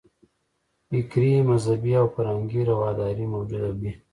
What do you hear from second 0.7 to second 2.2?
فکري، مذهبي او